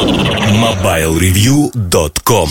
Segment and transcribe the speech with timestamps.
[0.00, 2.48] MobileReview.com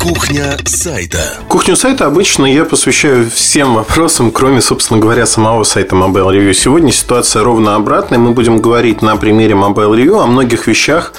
[0.00, 1.38] Кухня сайта.
[1.48, 6.52] Кухню сайта обычно я посвящаю всем вопросам, кроме, собственно говоря, самого сайта Mobile Review.
[6.52, 8.18] Сегодня ситуация ровно обратная.
[8.18, 11.12] Мы будем говорить на примере Mobile Review о многих вещах,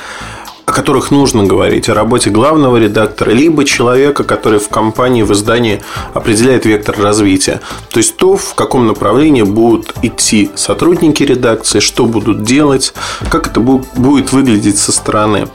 [0.71, 5.81] о которых нужно говорить, о работе главного редактора, либо человека, который в компании, в издании
[6.13, 7.59] определяет вектор развития.
[7.89, 12.93] То есть то, в каком направлении будут идти сотрудники редакции, что будут делать,
[13.29, 15.49] как это будет выглядеть со стороны.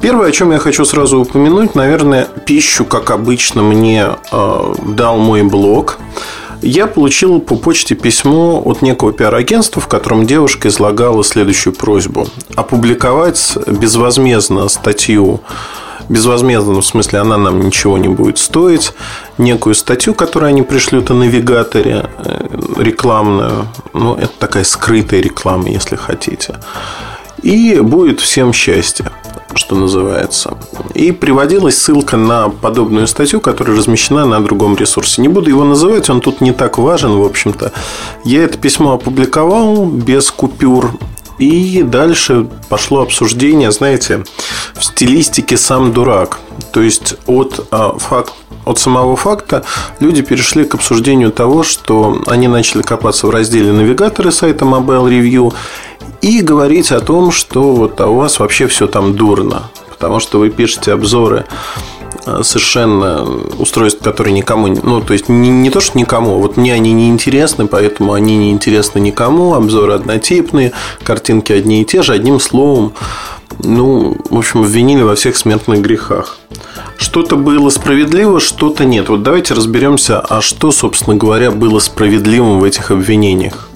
[0.00, 5.44] Первое, о чем я хочу сразу упомянуть, наверное, пищу, как обычно, мне э, дал мой
[5.44, 5.98] блог
[6.62, 12.28] я получил по почте письмо от некого пиар-агентства, в котором девушка излагала следующую просьбу.
[12.54, 15.40] Опубликовать безвозмездно статью
[16.08, 18.92] безвозмездно, в смысле, она нам ничего не будет стоить,
[19.38, 23.68] некую статью, которую они пришлют о навигаторе э, рекламную.
[23.92, 26.56] Ну, это такая скрытая реклама, если хотите.
[27.42, 29.10] И будет всем счастье
[29.54, 30.56] что называется.
[30.94, 35.22] И приводилась ссылка на подобную статью, которая размещена на другом ресурсе.
[35.22, 37.72] Не буду его называть, он тут не так важен, в общем-то.
[38.24, 40.92] Я это письмо опубликовал без купюр.
[41.38, 44.24] И дальше пошло обсуждение, знаете,
[44.74, 46.38] в стилистике «сам дурак».
[46.72, 48.34] То есть от, а, факт,
[48.66, 49.64] от самого факта
[50.00, 55.54] люди перешли к обсуждению того, что они начали копаться в разделе навигаторы сайта Mobile Review
[56.22, 60.38] и говорить о том, что вот а у вас вообще все там дурно, потому что
[60.38, 61.46] вы пишете обзоры
[62.26, 63.24] э, совершенно
[63.58, 67.08] устройств, которые никому, ну, то есть не, не то, что никому, вот мне они не
[67.08, 72.92] интересны, поэтому они не интересны никому, обзоры однотипные, картинки одни и те же, одним словом,
[73.62, 76.38] ну, в общем, обвинили во всех смертных грехах.
[76.96, 79.08] Что-то было справедливо, что-то нет.
[79.08, 83.69] Вот давайте разберемся, а что, собственно говоря, было справедливым в этих обвинениях.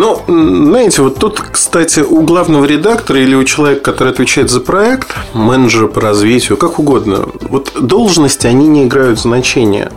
[0.00, 5.14] Ну, знаете, вот тут, кстати, у главного редактора или у человека, который отвечает за проект,
[5.34, 9.92] менеджера по развитию, как угодно, вот должности, они не играют значения.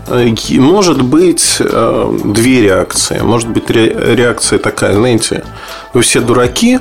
[0.57, 3.21] Может быть э, две реакции.
[3.23, 5.45] Может быть реакция такая, знаете,
[5.93, 6.79] вы все дураки,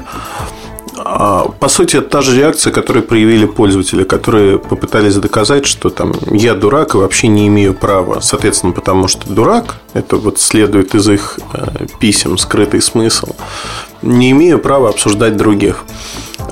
[1.59, 6.55] по сути, это та же реакция, которую проявили пользователи, которые попытались доказать, что там я
[6.55, 8.21] дурак и вообще не имею права.
[8.21, 13.29] Соответственно, потому что дурак, это вот следует из их э, писем скрытый смысл,
[14.03, 15.85] не имею права обсуждать других.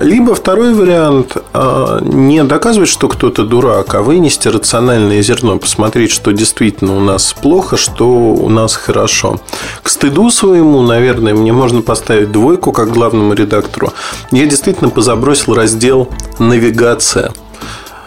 [0.01, 6.33] Либо второй вариант а, не доказывать, что кто-то дурак, а вынести рациональное зерно, посмотреть, что
[6.33, 9.41] действительно у нас плохо, что у нас хорошо.
[9.83, 13.93] К стыду своему, наверное, мне можно поставить двойку как главному редактору.
[14.33, 17.33] Я действительно позабросил раздел «Навигация».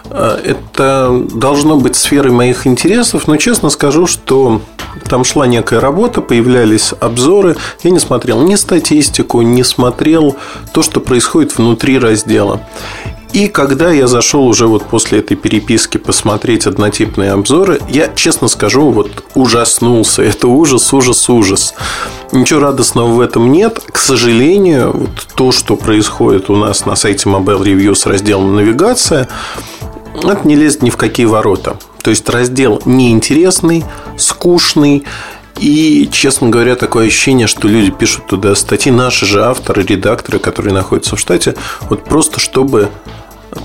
[0.10, 4.62] А, это должно быть сферой моих интересов, но честно скажу, что
[5.08, 7.56] там шла некая работа, появлялись обзоры.
[7.84, 10.36] Я не смотрел ни статистику, не смотрел
[10.74, 12.62] то, что происходит внутри раздела.
[13.34, 18.92] И когда я зашел уже вот после этой переписки посмотреть однотипные обзоры, я, честно скажу,
[18.92, 20.22] вот ужаснулся.
[20.22, 21.74] Это ужас, ужас, ужас.
[22.32, 23.80] Ничего радостного в этом нет.
[23.92, 29.28] К сожалению, вот то, что происходит у нас на сайте Mobile Review с разделом «Навигация»,
[30.16, 31.78] это не лезет ни в какие ворота.
[32.04, 33.84] То есть раздел неинтересный,
[34.18, 35.04] скучный.
[35.60, 40.74] И, честно говоря, такое ощущение, что люди пишут туда статьи, наши же авторы, редакторы, которые
[40.74, 41.56] находятся в штате,
[41.90, 42.90] вот просто чтобы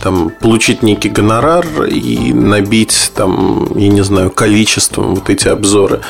[0.03, 6.01] там, получить некий гонорар и набить, там, я не знаю, количеством вот эти обзоры.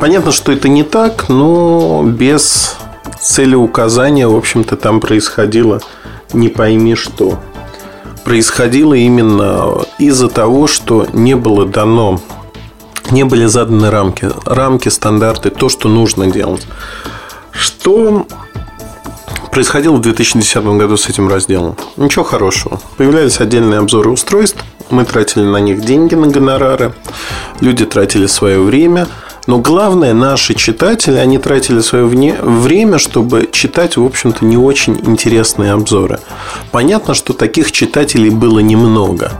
[0.00, 2.76] Понятно, что это не так, но без
[3.20, 5.80] целеуказания, в общем-то, там происходило
[6.32, 7.38] не пойми что
[8.24, 12.20] происходило именно из-за того, что не было дано,
[13.10, 16.66] не были заданы рамки, рамки, стандарты, то, что нужно делать.
[17.50, 18.26] Что
[19.50, 21.76] происходило в 2010 году с этим разделом?
[21.96, 22.80] Ничего хорошего.
[22.96, 26.92] Появлялись отдельные обзоры устройств, мы тратили на них деньги на гонорары,
[27.60, 29.08] люди тратили свое время–
[29.46, 35.72] но главное, наши читатели, они тратили свое время, чтобы читать, в общем-то, не очень интересные
[35.72, 36.20] обзоры.
[36.70, 39.32] Понятно, что таких читателей было немного.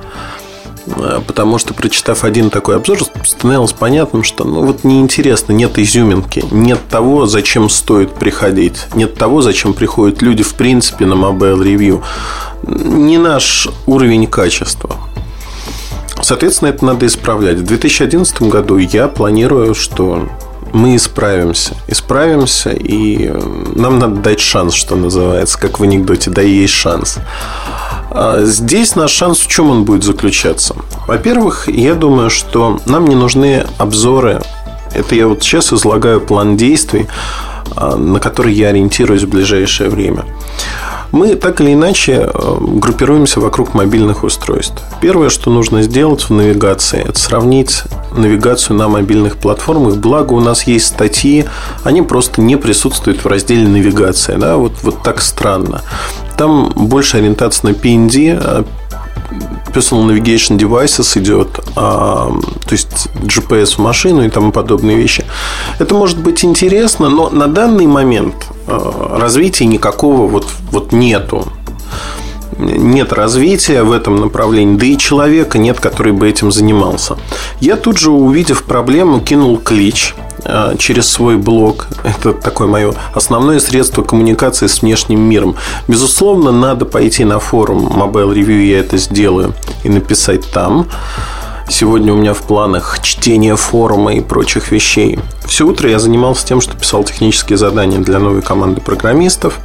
[0.87, 6.45] Э, потому что, прочитав один такой обзор, становилось понятным, что ну вот неинтересно, нет изюминки,
[6.51, 12.03] нет того, зачем стоит приходить, нет того, зачем приходят люди в принципе на Mobile Review.
[12.67, 14.97] Не наш уровень качества.
[16.23, 17.59] Соответственно, это надо исправлять.
[17.59, 20.29] В 2011 году я планирую, что
[20.73, 21.77] мы исправимся.
[21.89, 23.31] Исправимся, и
[23.75, 27.19] нам надо дать шанс, что называется, как в анекдоте, да есть шанс.
[28.11, 30.77] А здесь наш шанс в чем он будет заключаться?
[31.07, 34.41] Во-первых, я думаю, что нам не нужны обзоры.
[34.95, 37.09] Это я вот сейчас излагаю план действий,
[37.75, 40.25] а, на который я ориентируюсь в ближайшее время.
[41.13, 44.83] Мы так или иначе э, группируемся вокруг мобильных устройств.
[45.01, 47.83] Первое, что нужно сделать в навигации, это сравнить
[48.17, 49.97] навигацию на мобильных платформах.
[49.97, 51.45] Благо у нас есть статьи,
[51.85, 54.39] они просто не присутствуют в разделе навигация.
[54.39, 54.57] Да?
[54.57, 55.83] Вот, вот так странно.
[56.39, 58.65] Там больше ориентация на PND,
[59.75, 62.31] Personal Navigation Devices идет, а,
[62.67, 65.25] то есть GPS в машину и тому подобные вещи.
[65.79, 68.35] Это может быть интересно, но на данный момент
[68.67, 71.49] а, развития никакого вот, вот нету.
[72.59, 77.17] Нет развития в этом направлении, да и человека нет, который бы этим занимался.
[77.61, 80.15] Я тут же, увидев проблему, кинул клич
[80.45, 81.87] а, через свой блог.
[82.05, 85.57] Это такое мое основное средство коммуникации с внешним миром.
[85.89, 89.55] Безусловно, надо пойти на форум Mobile Review, я это сделаю,
[89.85, 90.89] и написать там.
[91.69, 95.19] Сегодня у меня в планах чтение форума и прочих вещей.
[95.47, 99.59] Все утро я занимался тем, что писал технические задания для новой команды программистов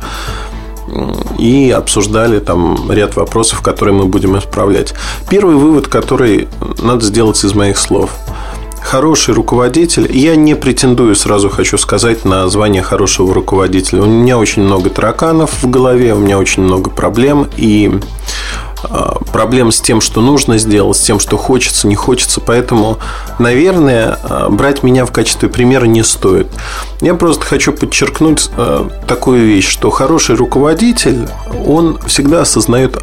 [1.37, 4.93] и обсуждали там ряд вопросов, которые мы будем исправлять.
[5.29, 6.47] Первый вывод, который
[6.81, 8.11] надо сделать из моих слов–
[8.87, 10.09] хороший руководитель.
[10.15, 14.03] Я не претендую, сразу хочу сказать, на звание хорошего руководителя.
[14.03, 17.47] У меня очень много тараканов в голове, у меня очень много проблем.
[17.57, 17.99] И
[19.31, 22.41] проблем с тем, что нужно сделать, с тем, что хочется, не хочется.
[22.41, 22.97] Поэтому,
[23.39, 26.47] наверное, а, брать меня в качестве примера не стоит.
[27.01, 31.27] Я просто хочу подчеркнуть а, такую вещь, что хороший руководитель,
[31.65, 32.97] он всегда осознает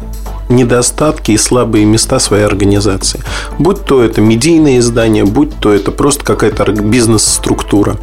[0.49, 3.21] недостатки и слабые места своей организации.
[3.57, 7.97] Будь то это медийное издание, будь то это просто какая-то бизнес-структура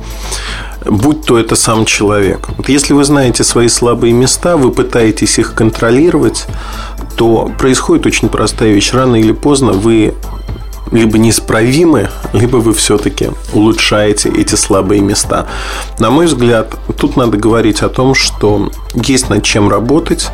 [0.85, 2.49] будь то это сам человек.
[2.57, 6.47] Вот если вы знаете свои слабые места, вы пытаетесь их контролировать,
[7.17, 8.93] то происходит очень простая вещь.
[8.93, 10.15] Рано или поздно вы
[10.91, 15.47] либо неисправимы, либо вы все-таки улучшаете эти слабые места.
[15.99, 20.31] На мой взгляд, тут надо говорить о том, что есть над чем работать,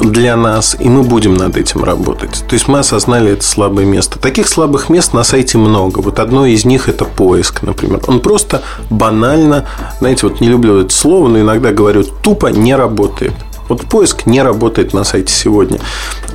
[0.00, 2.44] для нас, и мы будем над этим работать.
[2.48, 4.18] То есть мы осознали это слабое место.
[4.18, 6.00] Таких слабых мест на сайте много.
[6.00, 8.00] Вот одно из них это поиск, например.
[8.06, 9.66] Он просто банально,
[10.00, 13.32] знаете, вот не люблю это слово, но иногда говорю, тупо не работает.
[13.68, 15.78] Вот поиск не работает на сайте сегодня.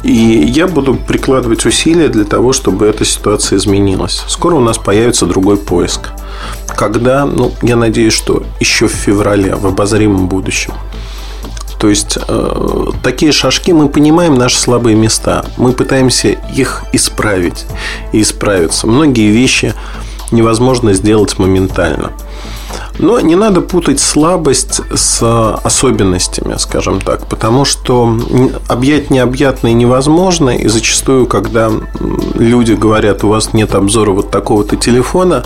[0.03, 4.23] И я буду прикладывать усилия для того, чтобы эта ситуация изменилась.
[4.27, 6.09] Скоро у нас появится другой поиск.
[6.67, 10.73] Когда, ну, я надеюсь, что еще в феврале, в обозримом будущем.
[11.79, 17.65] То есть э, такие шажки мы понимаем наши слабые места, мы пытаемся их исправить
[18.13, 18.87] и исправиться.
[18.87, 19.73] Многие вещи
[20.31, 22.11] невозможно сделать моментально.
[22.99, 25.21] Но не надо путать слабость с
[25.63, 28.19] особенностями, скажем так, потому что
[28.67, 31.71] объять необъятное невозможно, и зачастую, когда
[32.35, 35.45] люди говорят, у вас нет обзора вот такого-то телефона,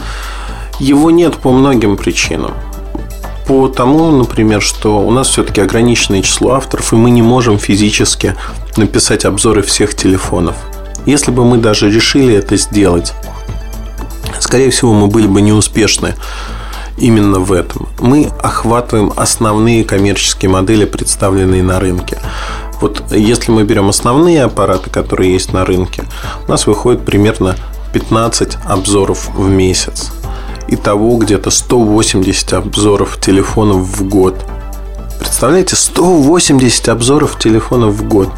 [0.79, 2.53] его нет по многим причинам
[3.47, 8.35] по тому, например, что у нас все-таки ограниченное число авторов, и мы не можем физически
[8.77, 10.55] написать обзоры всех телефонов.
[11.05, 13.13] Если бы мы даже решили это сделать,
[14.39, 16.15] скорее всего, мы были бы неуспешны
[16.97, 17.87] именно в этом.
[17.99, 22.19] Мы охватываем основные коммерческие модели, представленные на рынке.
[22.79, 26.03] Вот если мы берем основные аппараты, которые есть на рынке,
[26.47, 27.55] у нас выходит примерно
[27.93, 30.11] 15 обзоров в месяц.
[30.67, 34.35] Итого где-то 180 обзоров телефонов в год.
[35.19, 38.29] Представляете, 180 обзоров телефонов в год.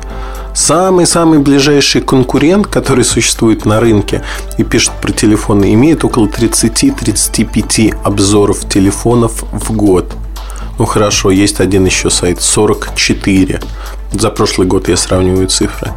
[0.54, 4.24] Самый-самый ближайший конкурент, который существует на рынке
[4.58, 10.14] и пишет про телефоны, имеет около 30-35 обзоров телефонов в год.
[10.78, 13.62] Ну хорошо, есть один еще сайт 44.
[14.12, 15.92] За прошлый год я сравниваю цифры.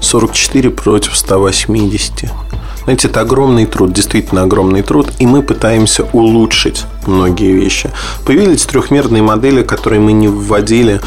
[0.00, 2.30] 44 против 180.
[2.84, 7.90] Знаете, это огромный труд, действительно огромный труд, и мы пытаемся улучшить многие вещи.
[8.26, 11.00] Появились трехмерные модели, которые мы не вводили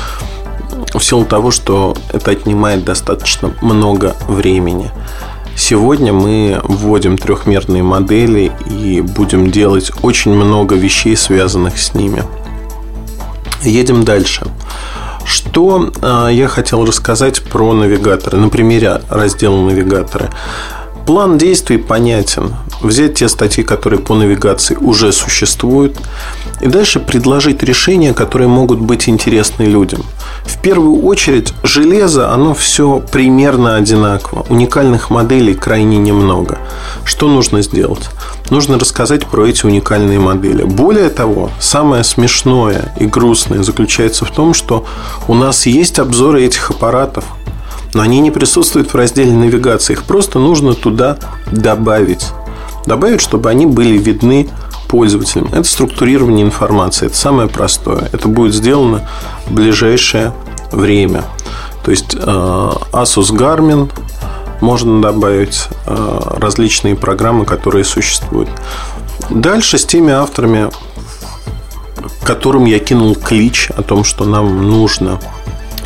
[0.94, 4.92] в силу того, что это отнимает достаточно много времени.
[5.56, 12.24] Сегодня мы вводим трехмерные модели и будем делать очень много вещей, связанных с ними.
[13.64, 14.46] Едем дальше.
[15.26, 20.30] Что э, я хотел рассказать про навигаторы на примере раздела навигаторы.
[21.08, 22.54] План действий понятен.
[22.82, 25.98] Взять те статьи, которые по навигации уже существуют,
[26.60, 30.04] и дальше предложить решения, которые могут быть интересны людям.
[30.44, 34.46] В первую очередь, железо, оно все примерно одинаково.
[34.50, 36.58] Уникальных моделей крайне немного.
[37.06, 38.10] Что нужно сделать?
[38.50, 40.64] Нужно рассказать про эти уникальные модели.
[40.64, 44.86] Более того, самое смешное и грустное заключается в том, что
[45.30, 47.24] у нас есть обзоры этих аппаратов,
[47.94, 49.94] но они не присутствуют в разделе навигации.
[49.94, 51.18] Их просто нужно туда
[51.52, 52.28] добавить.
[52.86, 54.50] Добавить, чтобы они были видны
[54.88, 55.50] пользователям.
[55.52, 57.08] Это структурирование информации.
[57.08, 58.10] Это самое простое.
[58.12, 59.08] Это будет сделано
[59.46, 60.34] в ближайшее
[60.72, 61.24] время.
[61.84, 63.90] То есть э, Asus Garmin
[64.62, 68.50] можно добавить э, различные программы, которые существуют.
[69.30, 70.70] Дальше с теми авторами,
[72.24, 75.20] которым я кинул клич о том, что нам нужно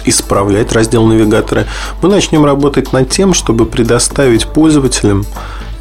[0.06, 1.68] исправлять раздел навигаторы,
[2.02, 5.26] мы начнем работать над тем, чтобы предоставить пользователям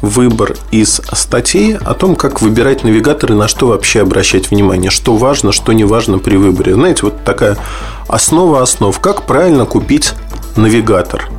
[0.01, 5.51] выбор из статей о том, как выбирать навигаторы, на что вообще обращать внимание, что важно,
[5.51, 6.73] что не важно при выборе.
[6.73, 7.57] Знаете, вот такая
[8.07, 10.13] основа основ, как правильно купить
[10.55, 11.29] навигатор.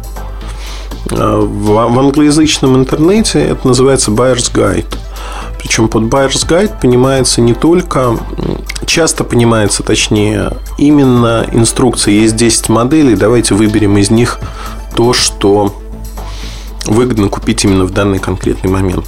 [1.11, 4.97] А, в англоязычном интернете это называется Buyer's Guide.
[5.59, 8.19] Причем под Buyer's Guide понимается не только,
[8.93, 12.13] часто понимается, точнее, именно инструкция.
[12.13, 14.39] Есть 10 моделей, давайте выберем из них
[14.95, 15.75] то, что
[16.85, 19.07] выгодно купить именно в данный конкретный момент.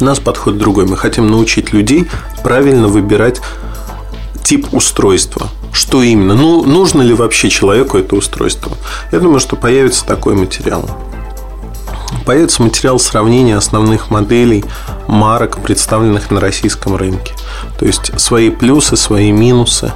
[0.00, 0.86] У нас подход другой.
[0.86, 2.08] Мы хотим научить людей
[2.44, 3.40] правильно выбирать
[4.44, 5.48] тип устройства.
[5.72, 6.34] Что именно?
[6.34, 8.70] Ну, нужно ли вообще человеку это устройство?
[9.10, 10.88] Я думаю, что появится такой материал.
[12.24, 14.64] Появится материал сравнения основных моделей
[15.08, 17.34] марок, представленных на российском рынке.
[17.78, 19.92] То есть свои плюсы, свои минусы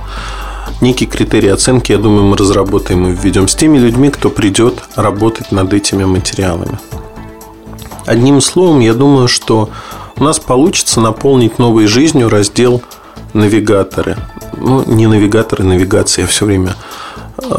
[0.80, 5.52] некий критерий оценки, я думаю, мы разработаем и введем с теми людьми, кто придет работать
[5.52, 6.78] над этими материалами.
[8.06, 9.70] Одним словом, я думаю, что
[10.16, 12.82] у нас получится наполнить новой жизнью раздел
[13.32, 14.16] навигаторы.
[14.56, 16.22] Ну, не навигаторы, навигация.
[16.22, 16.74] Я все время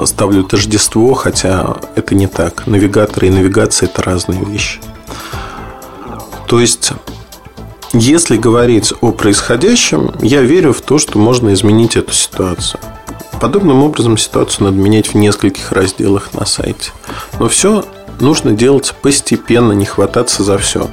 [0.05, 2.67] ставлю тождество, хотя это не так.
[2.67, 4.79] Навигаторы и навигация– это разные вещи.
[6.47, 6.91] То есть,
[7.93, 12.79] если говорить о происходящем, я верю в то, что можно изменить эту ситуацию.
[13.39, 16.91] Подобным образом ситуацию надо менять в нескольких разделах на сайте.
[17.39, 17.85] Но все
[18.19, 20.89] нужно делать постепенно, не хвататься за все.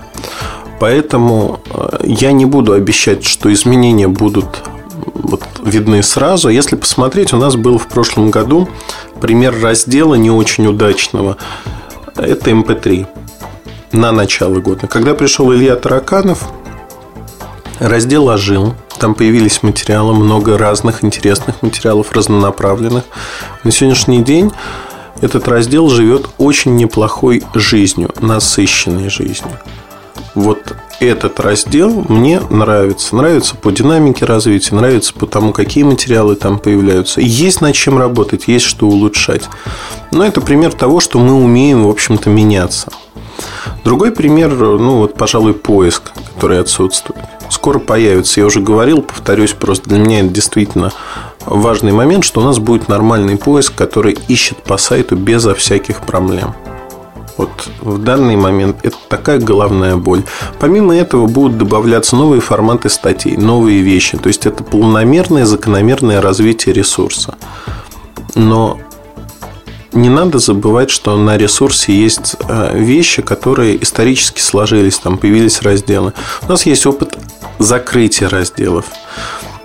[0.79, 4.63] Поэтому э, я не буду обещать, что изменения будут
[5.65, 6.49] видны сразу.
[6.49, 8.69] Если посмотреть, у нас был в прошлом году
[9.21, 11.37] пример раздела не очень удачного.
[12.17, 13.09] Это MP3 эм
[13.93, 14.87] на начало года.
[14.87, 16.49] Когда пришел Илья Тараканов,
[17.79, 18.75] раздел ожил.
[18.99, 23.05] Там появились материалы, много разных интересных материалов, разнонаправленных.
[23.63, 24.53] На сегодняшний день
[25.21, 29.59] этот раздел живет очень неплохой жизнью, насыщенной жизнью.
[30.35, 33.15] Вот этот раздел мне нравится.
[33.15, 37.21] Нравится по динамике развития, нравится по тому, какие материалы там появляются.
[37.21, 39.43] Есть над чем работать, есть что улучшать.
[40.11, 42.91] Но это пример того, что мы умеем, в общем-то, меняться.
[43.85, 47.23] Другой пример, ну вот, пожалуй, поиск, который отсутствует.
[47.51, 48.41] Скоро появится.
[48.41, 50.93] Я уже говорил, повторюсь, просто для меня это действительно
[51.45, 56.55] важный момент, что у нас будет нормальный поиск, который ищет по сайту безо всяких проблем.
[57.37, 60.23] Вот в данный момент это такая головная боль.
[60.61, 64.17] Помимо этого будут добавляться новые форматы статей, новые вещи.
[64.17, 67.37] То есть это планомерное, закономерное развитие ресурса.
[68.35, 68.79] Но
[69.93, 76.13] не надо забывать, что на ресурсе есть э, вещи, которые исторически сложились, там появились разделы.
[76.43, 77.17] У нас есть опыт
[77.59, 78.87] закрытия разделов.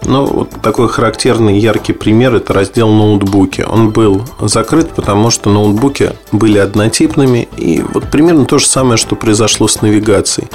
[0.06, 3.62] Ну, вот такой характерный яркий пример– это раздел ноутбуки.
[3.62, 7.48] Он был закрыт, потому что ноутбуки были однотипными.
[7.58, 10.48] И вот примерно то же самое, что произошло с навигацией.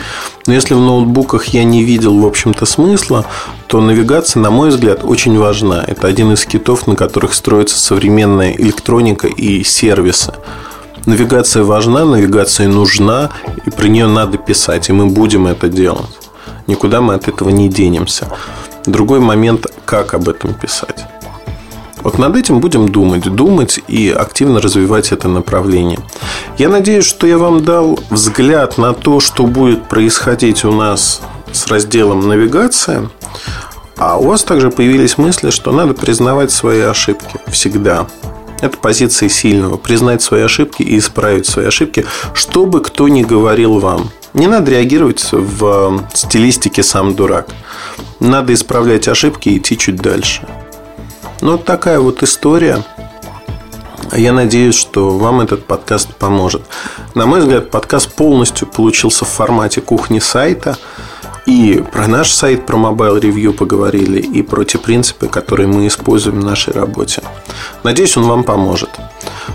[0.46, 3.26] Но если в ноутбуках я не видел, в общем-то, смысла,
[3.66, 5.84] то навигация, на мой взгляд, очень важна.
[5.86, 10.32] Это один из китов, на которых строится современная электроника и сервисы.
[11.06, 13.30] Навигация важна, навигация нужна,
[13.66, 16.18] и про нее надо писать, и мы будем это делать.
[16.66, 18.28] Никуда мы от этого не денемся.
[18.86, 21.04] Другой момент, как об этом писать.
[22.02, 25.98] Вот над этим будем думать, думать и активно развивать это направление.
[26.58, 31.66] Я надеюсь, что я вам дал взгляд на то, что будет происходить у нас с
[31.68, 33.08] разделом навигация.
[33.96, 38.06] А у вас также появились мысли, что надо признавать свои ошибки всегда.
[38.60, 39.76] Это позиция сильного.
[39.76, 44.10] Признать свои ошибки и исправить свои ошибки, что бы кто ни говорил вам.
[44.32, 47.48] Не надо реагировать в стилистике «сам дурак».
[48.20, 50.46] Надо исправлять ошибки и идти чуть дальше.
[51.40, 52.82] Ну, вот такая вот история.
[54.12, 56.62] Я надеюсь, что вам этот подкаст поможет.
[57.14, 60.76] На мой взгляд, подкаст полностью получился в формате кухни сайта.
[61.46, 66.40] И про наш сайт, про Mobile Review поговорили, и про те принципы, которые мы используем
[66.40, 67.22] в нашей работе.
[67.82, 68.90] Надеюсь, он вам поможет.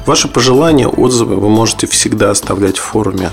[0.05, 3.31] Ваши пожелания, отзывы вы можете всегда оставлять в форуме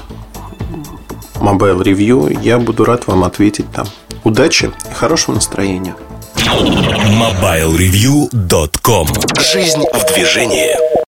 [1.35, 2.39] Mobile Review.
[2.43, 3.87] Я буду рад вам ответить там.
[4.25, 5.95] Удачи и хорошего настроения.
[6.37, 9.09] MobileReview.com
[9.39, 11.06] Жизнь в движении.